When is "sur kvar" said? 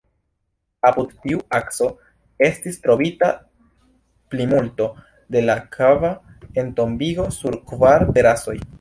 7.41-8.13